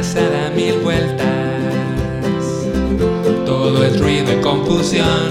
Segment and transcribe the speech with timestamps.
[0.00, 1.26] cabeza da mil vueltas.
[3.44, 5.28] Todo es ruido y confusión.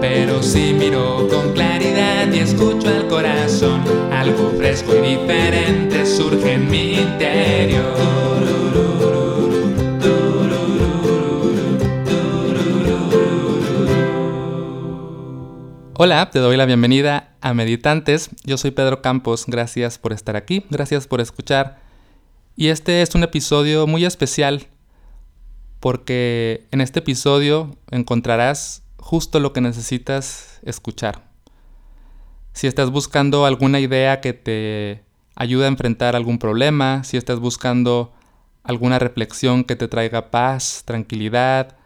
[0.00, 3.82] Pero si miro con claridad y escucho al corazón,
[4.12, 7.82] algo fresco y diferente surge en mi interior.
[15.94, 18.30] Hola, te doy la bienvenida a Meditantes.
[18.42, 21.91] Yo soy Pedro Campos, gracias por estar aquí, gracias por escuchar.
[22.54, 24.66] Y este es un episodio muy especial
[25.80, 31.24] porque en este episodio encontrarás justo lo que necesitas escuchar.
[32.52, 35.02] Si estás buscando alguna idea que te
[35.34, 38.12] ayude a enfrentar algún problema, si estás buscando
[38.62, 41.76] alguna reflexión que te traiga paz, tranquilidad,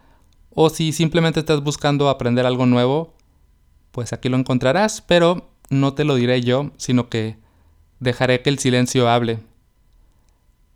[0.50, 3.14] o si simplemente estás buscando aprender algo nuevo,
[3.92, 7.38] pues aquí lo encontrarás, pero no te lo diré yo, sino que
[8.00, 9.38] dejaré que el silencio hable.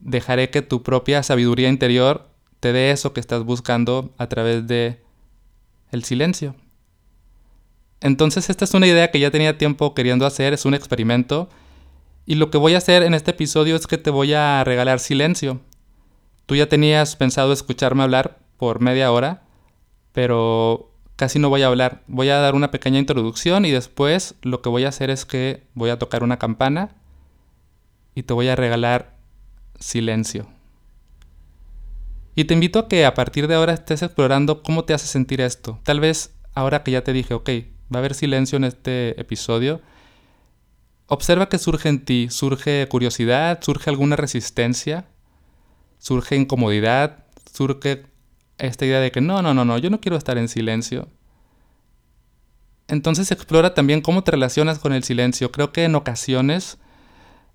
[0.01, 2.31] Dejaré que tu propia sabiduría interior
[2.61, 5.03] te dé eso que estás buscando a través de
[5.91, 6.55] el silencio.
[8.01, 11.49] Entonces esta es una idea que ya tenía tiempo queriendo hacer, es un experimento,
[12.27, 15.01] y lo que voy a hacer en este episodio es que te voy a regalar
[15.01, 15.61] silencio.
[16.47, 19.43] Tú ya tenías pensado escucharme hablar por media hora,
[20.13, 22.03] pero casi no voy a hablar.
[22.07, 25.67] Voy a dar una pequeña introducción y después lo que voy a hacer es que
[25.75, 26.97] voy a tocar una campana
[28.15, 29.20] y te voy a regalar
[29.81, 30.49] silencio.
[32.35, 35.41] Y te invito a que a partir de ahora estés explorando cómo te hace sentir
[35.41, 35.81] esto.
[35.83, 37.51] Tal vez ahora que ya te dije, ok,
[37.93, 39.81] va a haber silencio en este episodio,
[41.07, 45.09] observa que surge en ti, surge curiosidad, surge alguna resistencia,
[45.99, 48.05] surge incomodidad, surge
[48.59, 51.09] esta idea de que no, no, no, no, yo no quiero estar en silencio.
[52.87, 55.53] Entonces explora también cómo te relacionas con el silencio.
[55.53, 56.79] Creo que en ocasiones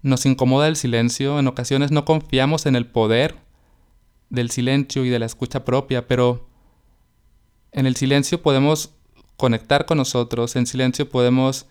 [0.06, 3.36] nos incomoda el silencio, en ocasiones no confiamos en el poder
[4.30, 6.48] del silencio y de la escucha propia, pero
[7.72, 8.92] en el silencio podemos
[9.36, 11.66] conectar con nosotros, en silencio podemos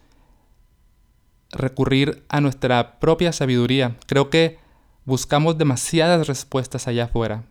[1.52, 3.96] recurrir a nuestra propia sabiduría.
[4.06, 4.58] Creo que
[5.04, 7.44] buscamos demasiadas respuestas allá afuera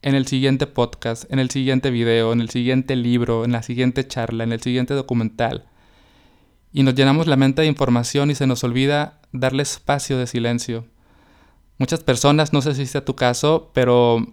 [0.00, 4.08] en el siguiente podcast, en el siguiente video, en el siguiente libro, en la siguiente
[4.08, 5.66] charla, en el siguiente documental.
[6.72, 10.86] Y nos llenamos la mente de información y se nos olvida darle espacio de silencio.
[11.78, 14.26] Muchas personas, no sé si sea tu caso, pero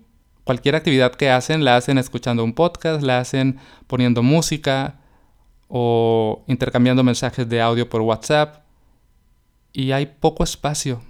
[0.43, 4.99] cualquier actividad que hacen la hacen escuchando un podcast, la hacen poniendo música
[5.67, 8.63] o intercambiando mensajes de audio por WhatsApp.
[9.73, 11.01] Y hay poco espacio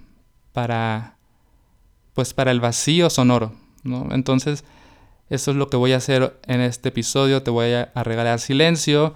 [0.52, 1.18] para
[2.18, 3.52] pues para el vacío sonoro.
[4.10, 4.64] Entonces,
[5.30, 7.44] eso es lo que voy a hacer en este episodio.
[7.44, 9.14] Te voy a, regalar silencio.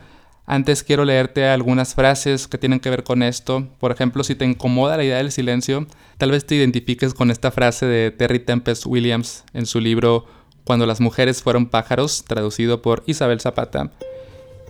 [0.53, 3.69] Antes quiero leerte algunas frases que tienen que ver con esto.
[3.79, 5.87] Por ejemplo, si te incomoda la idea del silencio,
[6.19, 10.27] tal vez te identifiques con esta frase de Terry Tempest Williams en su libro
[10.65, 13.93] Cuando las mujeres fueron pájaros, traducido por Isabel Zapata.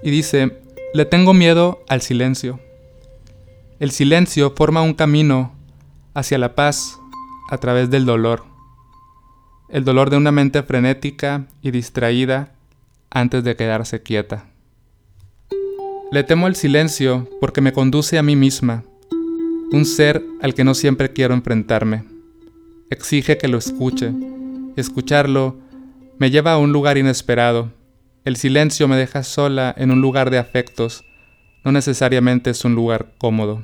[0.05, 0.57] Y dice,
[0.95, 2.61] le tengo miedo al silencio.
[3.81, 5.53] El silencio forma un camino
[6.15, 6.97] hacia la paz
[7.51, 8.45] a través del dolor
[9.69, 12.53] el dolor de una mente frenética y distraída
[13.11, 14.52] antes de quedarse quieta.
[16.13, 18.85] Le temo el silencio porque me conduce a mí misma,
[19.73, 22.05] un ser al que no siempre quiero enfrentarme.
[22.91, 24.13] Exige que lo escuche.
[24.77, 25.57] Escucharlo
[26.19, 27.73] me lleva a un lugar inesperado.
[28.27, 31.03] El silencio me deja sola en un lugar de afectos.
[31.65, 33.63] No necesariamente es un lugar cómodo.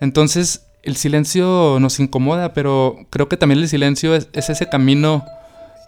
[0.00, 5.24] Entonces, el silencio nos incomoda, pero creo que también el silencio es, ese camino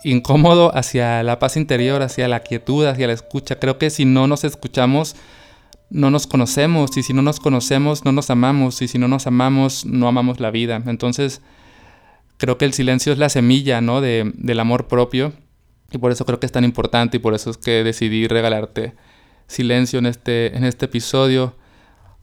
[0.05, 3.59] incómodo hacia la paz interior, hacia la quietud, hacia la escucha.
[3.59, 5.16] Creo que si no nos escuchamos,
[5.91, 9.27] no nos conocemos, y si no nos conocemos, no nos amamos, y si no nos
[9.27, 10.83] amamos, no amamos la vida.
[10.87, 11.43] Entonces,
[12.37, 14.00] creo que el silencio es la semilla, ¿no?
[14.00, 15.33] De, del amor propio,
[15.91, 18.94] y por eso creo que es tan importante, y por eso es que decidí regalarte
[19.47, 21.56] silencio en este, en este episodio.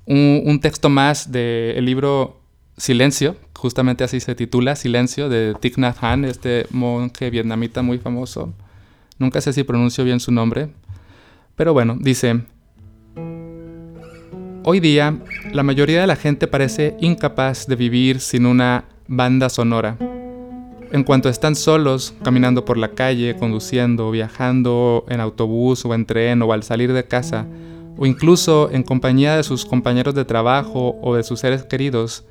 [0.05, 2.36] Un, un texto más del libro
[2.77, 8.53] Silencio, justamente así se titula, Silencio, de Thich Nhat Hanh, este monje vietnamita muy famoso.
[9.17, 10.69] Nunca sé si pronuncio bien su nombre.
[11.55, 12.43] Pero bueno, dice,
[14.69, 15.17] Hoy día,
[15.53, 19.97] la mayoría de la gente parece incapaz de vivir sin una banda sonora.
[20.91, 26.41] En cuanto están solos, caminando por la calle, conduciendo, viajando en autobús o en tren
[26.41, 27.47] o al salir de casa,
[27.97, 32.25] o incluso en compañía de sus compañeros de trabajo o de sus seres queridos,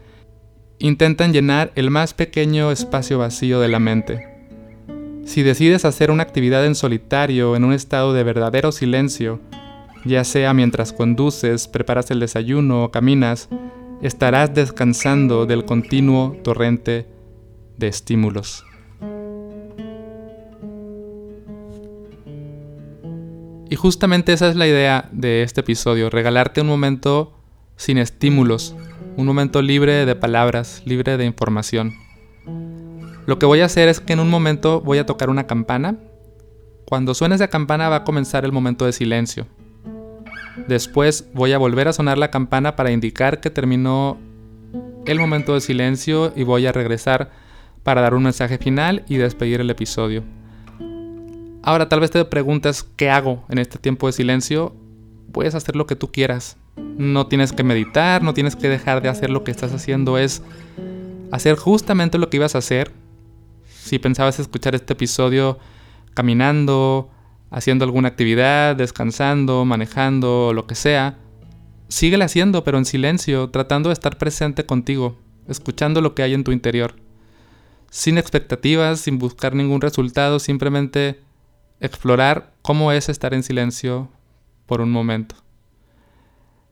[0.79, 4.29] intentan llenar el más pequeño espacio vacío de la mente.
[5.25, 9.41] Si decides hacer una actividad en solitario, en un estado de verdadero silencio,
[10.05, 13.49] ya sea mientras conduces, preparas el desayuno o caminas,
[14.03, 17.09] estarás descansando del continuo torrente
[17.77, 18.65] de estímulos.
[23.69, 27.33] Y justamente esa es la idea de este episodio, regalarte un momento
[27.77, 28.77] sin estímulos,
[29.17, 31.95] un momento libre de palabras, libre de información.
[33.27, 35.97] Lo que voy a hacer es que en un momento voy a tocar una campana.
[36.85, 39.47] Cuando suene esa campana va a comenzar el momento de silencio.
[40.69, 44.19] Después voy a volver a sonar la campana para indicar que terminó
[45.07, 47.31] el momento de silencio y voy a regresar
[47.83, 50.25] para dar un mensaje final y despedir el episodio.
[51.63, 54.75] Ahora tal vez te preguntas qué hago en este tiempo de silencio.
[55.33, 56.57] Puedes hacer lo que tú quieras.
[56.77, 60.19] No tienes que meditar, no tienes que dejar de hacer lo que estás haciendo.
[60.19, 60.43] Es
[61.31, 62.93] hacer justamente lo que ibas a hacer.
[63.65, 65.59] Si pensabas escuchar este episodio
[66.15, 67.11] caminando,
[67.51, 71.19] haciendo alguna actividad, descansando, manejando, lo que sea,
[71.89, 75.19] síguele haciendo, pero en silencio, tratando de estar presente contigo,
[75.49, 76.95] escuchando lo que hay en tu interior.
[77.91, 81.21] Sin expectativas, sin buscar ningún resultado, simplemente
[81.81, 84.09] explorar cómo es estar en silencio
[84.67, 85.37] por un momento.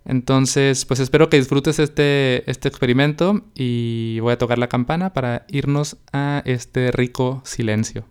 [0.05, 5.47] Entonces, pues espero que disfrutes este, este experimento y voy a tocar la campana para
[5.49, 8.05] irnos a este rico silencio.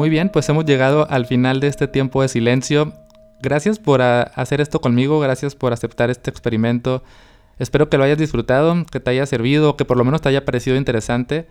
[0.00, 2.94] Muy bien, pues hemos llegado al final de este tiempo de silencio.
[3.42, 7.04] Gracias por hacer esto conmigo, gracias por aceptar este experimento.
[7.58, 10.46] Espero que lo hayas disfrutado, que te haya servido, que por lo menos te haya
[10.46, 11.48] parecido interesante.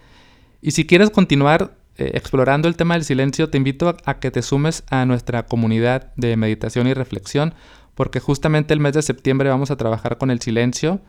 [0.63, 4.41] Y si quieres continuar eh, explorando el tema del silencio, te invito a, que te
[4.41, 7.53] sumes a nuestra comunidad de meditación y reflexión,
[7.93, 11.01] porque justamente el mes de septiembre vamos a trabajar con el silencio.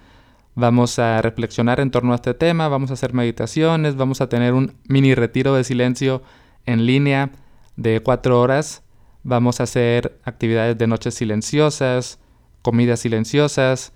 [0.56, 4.52] Vamos a reflexionar en torno a este tema, vamos a hacer meditaciones, vamos a tener
[4.52, 6.22] un mini retiro de silencio
[6.66, 7.30] en línea
[7.76, 8.82] de cuatro horas.
[9.22, 12.18] Vamos a hacer actividades de noches silenciosas,
[12.62, 13.92] comidas silenciosas.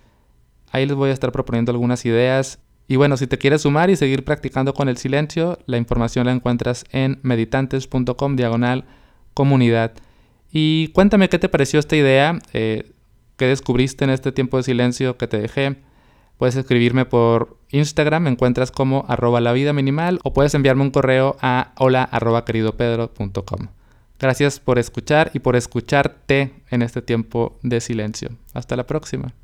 [0.70, 2.59] Ahí les voy a estar proponiendo algunas ideas.
[2.87, 6.33] Y bueno, si te quieres sumar y seguir practicando con el silencio, la información la
[6.33, 8.85] encuentras en meditantes.com diagonal
[9.33, 9.92] comunidad.
[10.53, 12.92] Y cuéntame qué te pareció esta idea, eh,
[13.37, 15.77] qué descubriste en este tiempo de silencio que te dejé.
[16.38, 20.91] Puedes escribirme por Instagram, me encuentras como arroba la vida minimal o puedes enviarme un
[20.91, 23.69] correo a hola arroba queridopedro.com.
[24.19, 28.31] Gracias por escuchar y por escucharte en este tiempo de silencio.
[28.55, 29.35] Hasta la próxima.